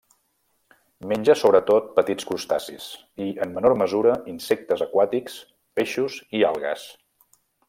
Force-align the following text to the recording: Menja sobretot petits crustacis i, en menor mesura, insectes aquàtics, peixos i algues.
Menja 1.11 1.35
sobretot 1.41 1.91
petits 1.99 2.27
crustacis 2.31 2.89
i, 3.27 3.29
en 3.47 3.53
menor 3.59 3.77
mesura, 3.85 4.17
insectes 4.35 4.85
aquàtics, 4.89 5.41
peixos 5.81 6.21
i 6.41 6.47
algues. 6.53 6.93